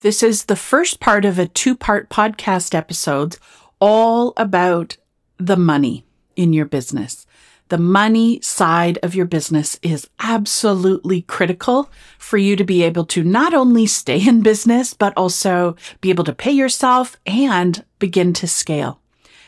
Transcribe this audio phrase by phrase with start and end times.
[0.00, 3.38] This is the first part of a two part podcast episode
[3.80, 4.98] all about
[5.38, 6.04] the money
[6.36, 7.26] in your business.
[7.68, 13.24] The money side of your business is absolutely critical for you to be able to
[13.24, 18.46] not only stay in business, but also be able to pay yourself and begin to
[18.46, 19.00] scale.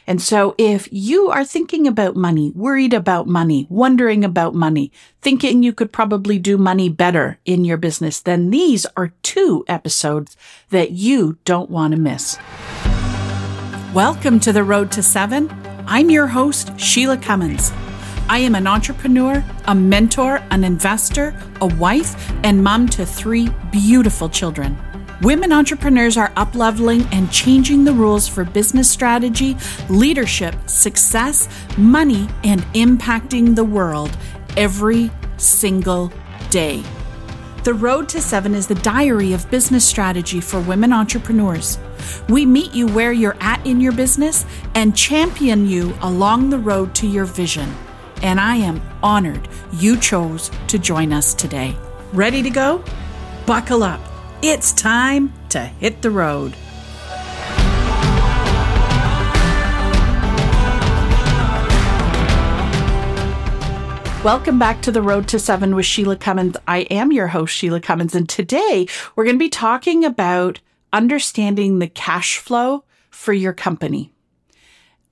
[0.09, 4.91] And so if you are thinking about money, worried about money, wondering about money,
[5.21, 10.35] thinking you could probably do money better in your business, then these are two episodes
[10.71, 12.39] that you don't want to miss.
[13.93, 15.55] Welcome to the Road to Seven.
[15.87, 17.71] I'm your host, Shelagh Cummins.
[18.31, 24.31] I am an entrepreneur, a mentor, an investor, a wife, and mom to three beautiful
[24.31, 24.75] children.
[25.21, 29.57] Women entrepreneurs are upleveling and changing the rules for business strategy,
[29.89, 34.17] leadership, success, money, and impacting the world
[34.57, 36.13] every single
[36.51, 36.85] day.
[37.65, 41.81] The Road to Seven is the diary of business strategy for women entrepreneurs.
[42.29, 44.47] We meet you where you're at in your business
[44.77, 47.69] and champion you along the road to your vision.
[48.23, 51.77] And I am honored you chose to join us today.
[52.13, 52.85] Ready to go?
[53.47, 54.01] Buckle up.
[54.41, 56.55] It's time to hit the road.
[64.23, 66.57] Welcome back to the Road to Seven with Shelagh Cummins.
[66.69, 68.87] I am your host, Shelagh Cummins, and today
[69.17, 70.61] we're going to be talking about
[70.93, 74.13] understanding the cash flow for your company.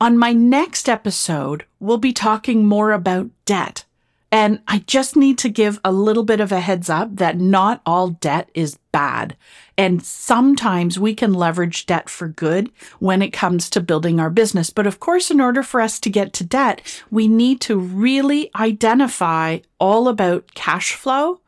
[0.01, 3.86] On my next episode, we'll be talking more about debt
[4.33, 7.81] and I just need to give a little bit of a heads up that not
[7.87, 9.37] all debt is bad.
[9.79, 14.71] And sometimes we can leverage debt for good when it comes to building our business.
[14.71, 18.51] But of course, in order for us to get to debt, we need to really
[18.57, 21.41] identify all about cash flow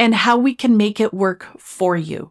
[0.00, 2.30] and how we can make it work for you.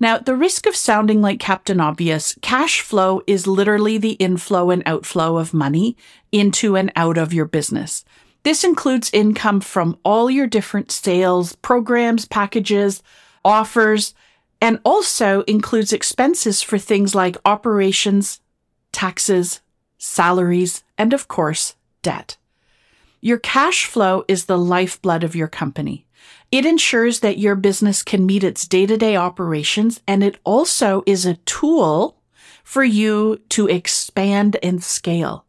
[0.00, 4.82] Now, the risk of sounding like Captain Obvious, cash flow is literally the inflow and
[4.84, 5.96] outflow of money
[6.32, 8.04] into and out of your business.
[8.42, 13.02] This includes income from all your different sales, programs, packages,
[13.44, 14.14] offers,
[14.60, 18.40] and also includes expenses for things like operations,
[18.92, 19.60] taxes,
[19.98, 22.36] salaries, and of course, debt.
[23.20, 26.06] Your cash flow is the lifeblood of your company.
[26.50, 31.02] It ensures that your business can meet its day to day operations, and it also
[31.06, 32.16] is a tool
[32.64, 35.44] for you to expand and scale.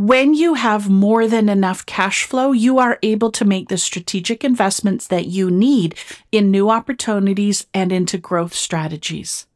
[0.00, 4.42] When you have more than enough cash flow, you are able to make the strategic
[4.42, 5.94] investments that you need
[6.32, 9.46] in new opportunities and into growth strategies.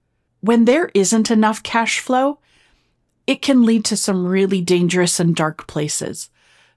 [0.42, 2.40] When there isn't enough cash flow,
[3.26, 6.28] it can lead to some really dangerous and dark places.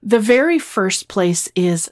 [0.02, 1.90] The very first place is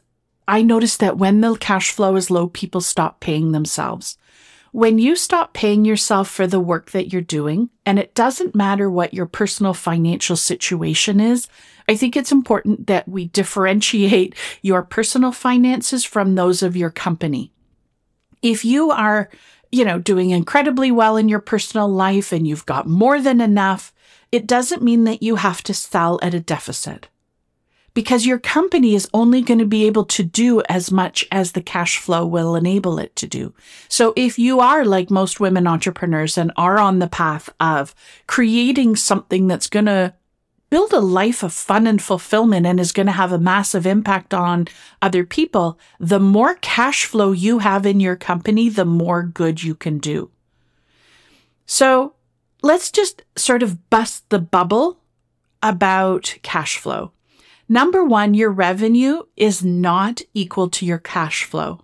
[0.49, 4.17] I noticed that when the cash flow is low, people stop paying themselves.
[4.77, 8.91] When you stop paying yourself for the work that you're doing, and it doesn't matter
[8.91, 11.49] what your personal financial situation is,
[11.89, 17.55] I think it's important that we differentiate your personal finances from those of your company.
[18.43, 19.31] If you are,
[19.73, 23.95] you know, doing incredibly well in your personal life and you've got more than enough,
[24.31, 27.09] it doesn't mean that you have to sell at a deficit
[27.97, 31.63] because your company is only going to be able to do as much as the
[31.63, 33.55] cash flow will enable it to do.
[33.89, 37.95] So if you are like most women entrepreneurs and are on the path of
[38.27, 40.13] creating something that's going to
[40.69, 44.35] build a life of fun and fulfillment and is going to have a massive impact
[44.35, 44.69] on
[45.01, 49.75] other people, the more cash flow you have in your company, the more good you
[49.75, 50.31] can do.
[51.65, 52.13] So
[52.61, 55.01] let's just sort of bust the bubble
[55.63, 57.13] about cash flow.
[57.69, 61.81] Number one, your revenue is not equal to your cash flow.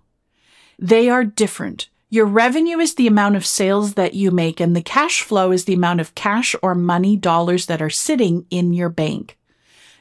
[0.79, 1.89] They are different.
[2.09, 5.65] Your revenue is the amount of sales that you make, and the cash flow is
[5.65, 9.37] the amount of cash or money dollars that are sitting in your bank.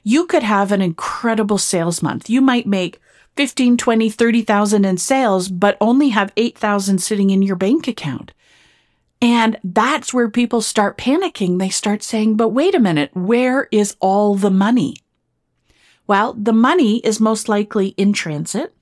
[0.04, 2.28] You could have an incredible sales month.
[2.28, 3.00] You might make
[3.36, 8.32] 15, 20, 30,000 in sales, but only have 8,000 sitting in your bank account.
[9.22, 11.58] And that's where people start panicking.
[11.58, 14.96] They start saying, but wait a minute, where is all the money?
[16.12, 18.74] Well, the money is most likely in transit.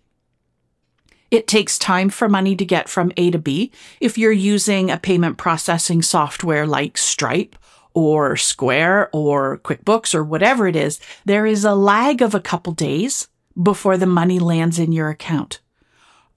[1.30, 3.70] It takes time for money to get from A to B.
[4.00, 7.54] If you're using a payment processing software like Stripe
[7.94, 12.72] or Square or QuickBooks or whatever it is, there is a lag of a couple
[12.72, 13.28] days
[13.62, 15.60] before the money lands in your account.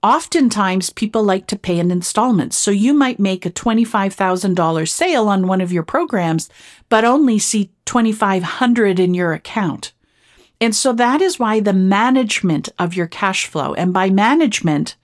[0.00, 2.56] Oftentimes, people like to pay in installments.
[2.56, 6.48] So you might make a $25,000 sale on one of your programs,
[6.88, 9.92] but only see 2,500 in your account.
[10.64, 14.96] And so that is why the management of your cash flow, and by management,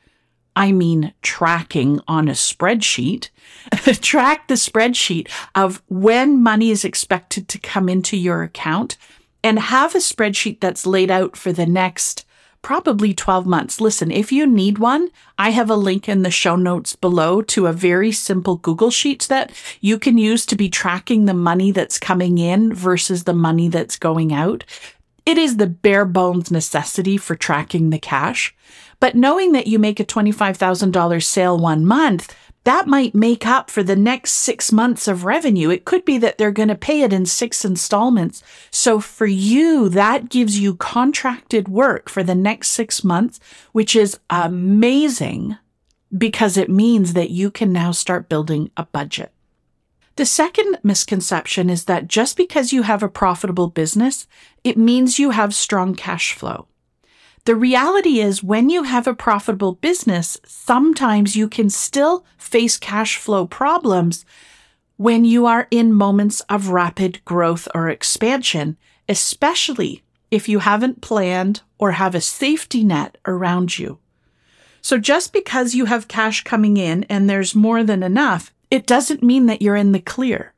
[0.57, 3.29] I mean tracking on a spreadsheet.
[4.01, 8.97] Track the spreadsheet of when money is expected to come into your account
[9.45, 12.25] and have a spreadsheet that's laid out for the next
[12.63, 13.83] probably 12 months.
[13.83, 17.67] Listen, if you need one, I have a link in the show notes below to
[17.67, 19.53] a very simple Google Sheets that
[19.83, 23.99] you can use to be tracking the money that's coming in versus the money that's
[23.99, 24.65] going out.
[25.27, 28.55] It is the bare bones necessity for tracking the cash.
[28.99, 32.35] But knowing that you make a $25,000 sale one month,
[32.65, 35.71] that might make up for the next six months of revenue.
[35.71, 38.43] It could be that they're going to pay it in six installments.
[38.71, 43.41] So for you, that gives you contracted work for the next six months,
[43.73, 45.57] which is amazing
[46.17, 49.33] because it means that you can now start building a budget.
[50.17, 54.27] The second misconception is that just because you have a profitable business,
[54.65, 56.67] it means you have strong cash flow.
[57.47, 63.17] The reality is, when you have a profitable business, sometimes you can still face cash
[63.17, 64.27] flow problems
[64.99, 68.77] when you are in moments of rapid growth or expansion,
[69.09, 73.99] especially if you haven't planned or have a safety net around you.
[74.83, 79.23] So just because you have cash coming in and there's more than enough, it doesn't
[79.23, 80.53] mean that you're in the clear.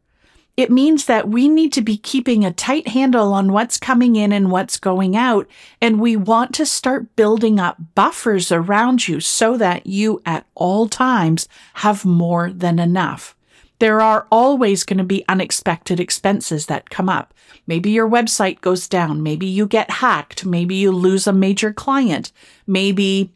[0.54, 4.32] It means that we need to be keeping a tight handle on what's coming in
[4.32, 5.48] and what's going out.
[5.80, 10.88] And we want to start building up buffers around you so that you at all
[10.88, 13.34] times have more than enough.
[13.78, 17.32] There are always going to be unexpected expenses that come up.
[17.66, 19.22] Maybe your website goes down.
[19.22, 20.44] Maybe you get hacked.
[20.44, 22.30] Maybe you lose a major client.
[22.66, 23.32] Maybe,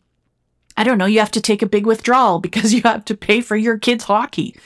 [0.76, 3.40] I don't know, you have to take a big withdrawal because you have to pay
[3.40, 4.56] for your kids' hockey.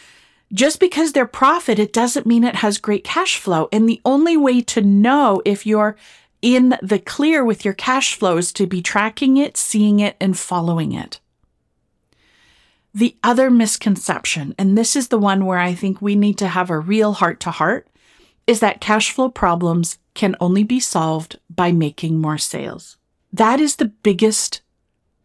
[0.53, 3.69] Just because they're profit, it doesn't mean it has great cash flow.
[3.73, 5.97] And the only way to know if you're
[6.43, 10.37] in the clear with your cash flow is to be tracking it, seeing it, and
[10.37, 11.21] following it.
[12.93, 16.71] The other misconception, and this is the one where I think we need to have
[16.71, 17.87] a real heart to heart,
[18.49, 22.97] is that cash flow problems can only be solved by making more sales.
[23.33, 24.63] That is the biggest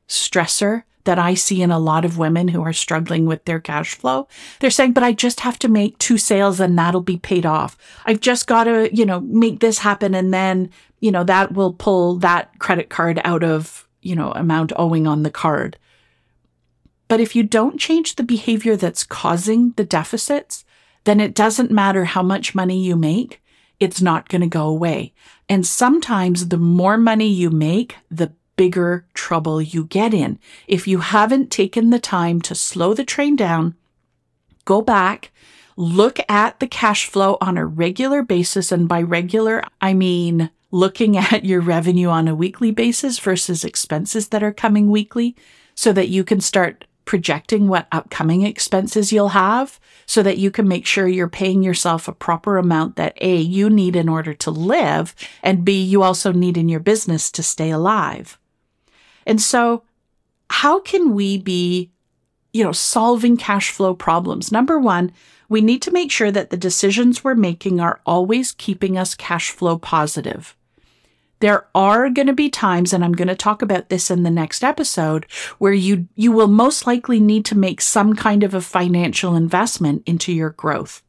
[0.08, 3.96] stressor that I see in a lot of women who are struggling with their cash
[3.96, 4.28] flow.
[4.60, 7.78] They're saying, but I just have to make two sales and that'll be paid off.
[8.06, 11.74] I've just got to, you know, make this happen and then, you know, that will
[11.74, 15.78] pull that credit card out of, you know, amount owing on the card.
[17.08, 20.66] But if you don't change the behavior that's causing the deficits,
[21.04, 23.44] then it doesn't matter how much money you make.
[23.80, 25.14] It's not going to go away.
[25.48, 30.40] And sometimes the more money you make, the bigger trouble you get in.
[30.68, 33.76] If you haven't taken the time to slow the train down,
[34.66, 35.32] go back,
[35.76, 38.72] look at the cash flow on a regular basis.
[38.72, 44.30] And by regular, I mean looking at your revenue on a weekly basis versus expenses
[44.30, 45.36] that are coming weekly
[45.74, 50.68] so that you can start projecting what upcoming expenses you'll have so that you can
[50.68, 54.52] make sure you're paying yourself a proper amount that A, you need in order to
[54.52, 58.40] live, and B, you also need in your business to stay alive.
[59.26, 59.84] And so
[60.50, 61.92] how can we be,
[62.54, 64.52] you know, solving cash flow problems?
[64.52, 65.12] Number one,
[65.50, 69.52] we need to make sure that the decisions we're making are always keeping us cash
[69.52, 70.56] flow positive.
[71.40, 74.32] There are going to be times, and I'm going to talk about this in the
[74.32, 75.26] next episode,
[75.58, 80.04] where you, you will most likely need to make some kind of a financial investment
[80.06, 81.04] into your growth.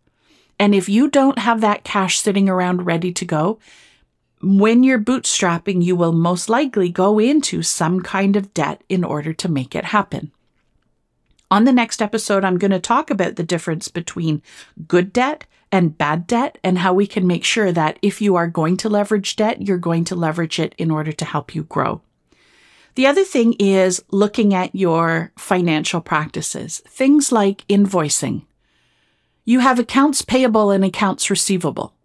[0.58, 3.58] And if you don't have that cash sitting around ready to go,
[4.42, 9.32] when you're bootstrapping, you will most likely go into some kind of debt in order
[9.32, 10.30] to make it happen.
[11.50, 14.42] On the next episode, I'm going to talk about the difference between
[14.88, 18.48] good debt and bad debt and how we can make sure that if you are
[18.48, 22.02] going to leverage debt, you're going to leverage it in order to help you grow.
[22.94, 28.44] The other thing is looking at your financial practices, things like invoicing.
[29.44, 31.95] You have accounts payable and accounts receivable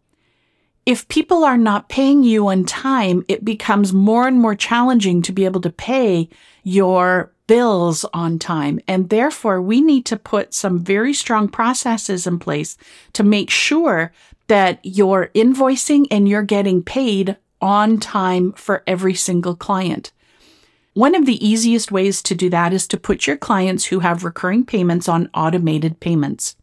[0.86, 5.32] if people are not paying you on time, it becomes more and more challenging to
[5.32, 6.28] be able to pay
[6.64, 8.80] your bills on time.
[8.88, 12.78] And therefore, we need to put some very strong processes in place
[13.14, 14.12] to make sure
[14.48, 20.12] that you're invoicing and you're getting paid on time for every single client.
[20.94, 24.24] One of the easiest ways to do that is to put your clients who have
[24.24, 26.56] recurring payments on automated payments.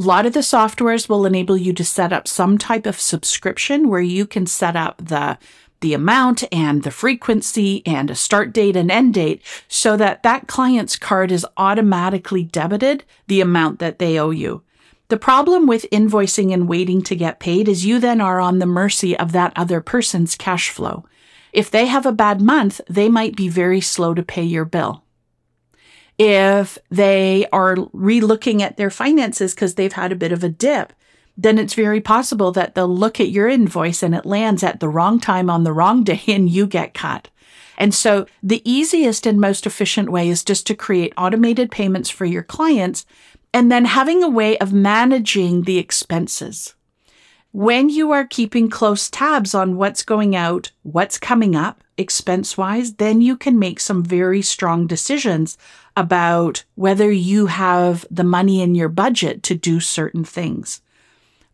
[0.00, 3.90] A lot of the softwares will enable you to set up some type of subscription
[3.90, 5.36] where you can set up the
[5.82, 10.48] the amount and the frequency and a start date and end date so that that
[10.48, 14.62] client's card is automatically debited the amount that they owe you.
[15.08, 18.64] The problem with invoicing and waiting to get paid is you then are on the
[18.64, 21.04] mercy of that other person's cash flow.
[21.52, 25.04] If they have a bad month, they might be very slow to pay your bill.
[26.22, 30.92] If they are relooking at their finances because they've had a bit of a dip,
[31.34, 34.88] then it's very possible that they'll look at your invoice and it lands at the
[34.90, 37.28] wrong time on the wrong day and you get cut.
[37.78, 42.26] And so the easiest and most efficient way is just to create automated payments for
[42.26, 43.06] your clients
[43.54, 46.74] and then having a way of managing the expenses.
[47.52, 52.94] When you are keeping close tabs on what's going out, what's coming up expense wise,
[52.94, 55.58] then you can make some very strong decisions
[55.96, 60.80] about whether you have the money in your budget to do certain things.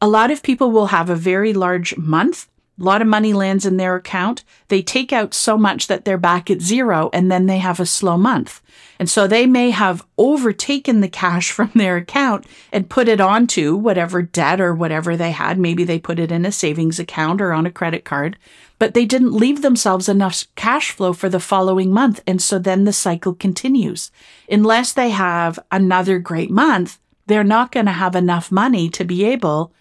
[0.01, 2.47] A lot of people will have a very large month.
[2.79, 4.45] A lot of money lands in their account.
[4.69, 7.87] They take out so much that they're back at zero and then they have a
[7.87, 8.61] slow month.
[8.99, 13.77] And so they may have overtaken the cash from their account and put it onto
[13.77, 15.59] whatever debt or whatever they had.
[15.59, 18.37] Maybe they put it in a savings account or on a credit card,
[18.79, 22.23] but they didn't leave themselves enough cash flow for the following month.
[22.27, 24.11] And so then the cycle continues.
[24.51, 29.25] Unless they have another great month, they're not going to have enough money to be
[29.25, 29.73] able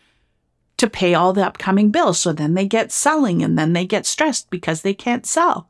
[0.77, 2.19] to pay all the upcoming bills.
[2.19, 5.69] So then they get selling and then they get stressed because they can't sell.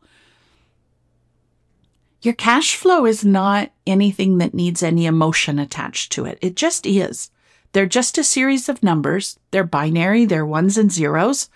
[2.22, 6.40] Your cash flow is not anything that needs any emotion attached to it.
[6.42, 7.30] It just is.
[7.74, 9.38] They're just a series of numbers.
[9.52, 11.50] They're binary, they're ones and zeros.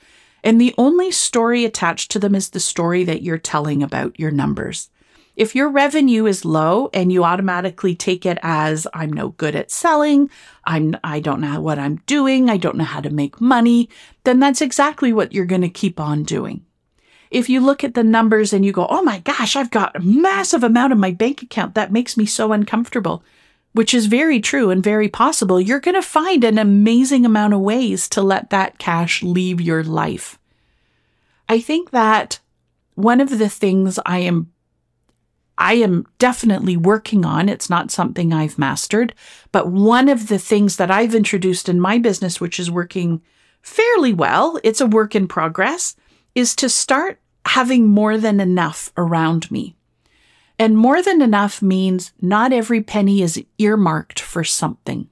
[0.43, 4.31] And the only story attached to them is the story that you're telling about your
[4.31, 4.89] numbers.
[5.39, 9.71] If your revenue is low and you automatically take it as I'm no good at
[9.71, 10.29] selling,
[10.65, 13.87] I'm I don't know what I'm doing, I don't know how to make money,
[14.25, 16.65] then that's exactly what you're going to keep on doing.
[17.31, 20.01] If you look at the numbers and you go, "Oh my gosh, I've got a
[20.01, 23.23] massive amount in my bank account that makes me so uncomfortable."
[23.71, 25.61] Which is very true and very possible.
[25.61, 29.85] You're going to find an amazing amount of ways to let that cash leave your
[29.85, 30.37] life.
[31.47, 32.41] I think that
[32.95, 34.51] one of the things I am
[35.69, 37.47] I am definitely working on.
[37.47, 39.13] It's not something I've mastered,
[39.51, 43.21] but one of the things that I've introduced in my business, which is working
[43.61, 45.95] fairly well, it's a work in progress,
[46.33, 49.75] is to start having more than enough around me.
[50.57, 55.07] And more than enough means not every penny is earmarked for something.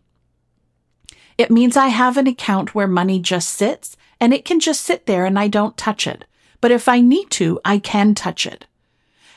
[1.38, 5.06] It means I have an account where money just sits and it can just sit
[5.06, 6.26] there and I don't touch it.
[6.62, 8.66] But if I need to, I can touch it.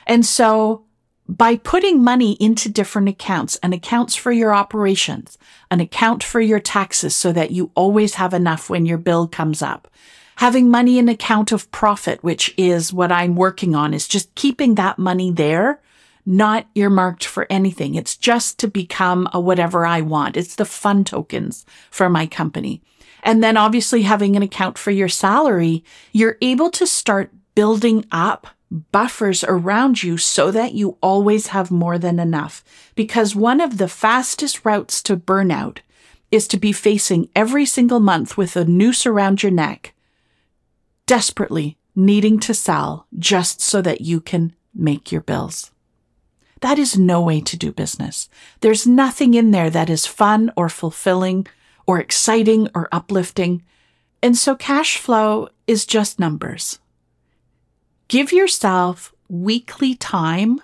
[0.07, 0.85] And so
[1.27, 5.37] by putting money into different accounts, an accounts for your operations,
[5.69, 9.61] an account for your taxes so that you always have enough when your bill comes
[9.61, 9.87] up.
[10.37, 14.75] Having money in account of profit, which is what I'm working on, is just keeping
[14.75, 15.79] that money there,
[16.25, 17.95] not earmarked for anything.
[17.95, 20.37] It's just to become a whatever I want.
[20.37, 22.81] It's the fun tokens for my company.
[23.23, 28.47] And then obviously having an account for your salary, you're able to start building up
[28.71, 32.63] buffers around you so that you always have more than enough.
[32.95, 35.79] Because one of the fastest routes to burnout
[36.31, 39.93] is to be facing every single month with a noose around your neck,
[41.05, 45.71] desperately needing to sell just so that you can make your bills.
[46.61, 48.29] That is no way to do business.
[48.61, 51.47] There's nothing in there that is fun or fulfilling
[51.85, 53.63] or exciting or uplifting.
[54.23, 56.79] And so cash flow is just numbers.
[58.11, 60.59] Give yourself weekly time,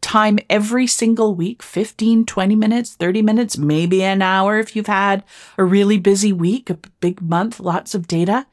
[0.00, 5.22] time every single week 15, 20 minutes, 30 minutes, maybe an hour if you've had
[5.56, 8.48] a really busy week, a big month, lots of data.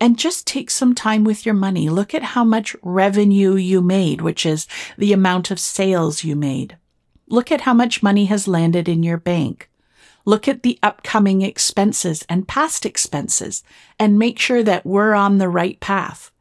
[0.00, 1.88] And just take some time with your money.
[1.88, 4.66] Look at how much revenue you made, which is
[4.96, 6.76] the amount of sales you made.
[7.28, 9.70] Look at how much money has landed in your bank.
[10.24, 13.62] Look at the upcoming expenses and past expenses
[14.00, 16.32] and make sure that we're on the right path.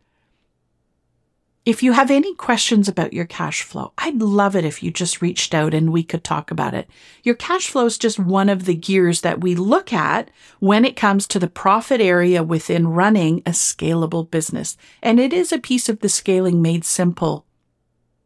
[1.68, 5.22] If you have any questions about your cash flow, I'd love it if you just
[5.22, 6.90] reached out and we could talk about it.
[7.24, 10.32] Your cash flow is just one of the gears that we look at
[10.62, 14.78] when it comes to the profit area within running a scalable business.
[15.04, 17.46] And it is a piece of the scaling made simple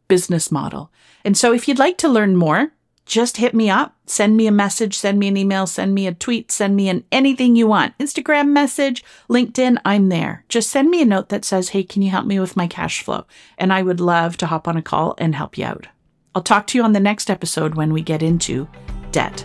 [0.06, 0.92] business model.
[1.24, 2.70] And so if you'd like to learn more,
[3.04, 6.14] just hit me up, send me a message, send me an email, send me a
[6.14, 7.96] tweet, send me an anything you want.
[7.98, 10.44] Instagram message, LinkedIn, I'm there.
[10.48, 13.02] Just send me a note that says, Hey, can you help me with my cash
[13.02, 13.26] flow?
[13.58, 15.88] And I would love to hop on a call and help you out.
[16.34, 18.68] I'll talk to you on the next episode when we get into
[19.10, 19.44] debt.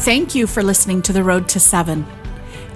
[0.00, 2.06] Thank you for listening to The Road to Seven.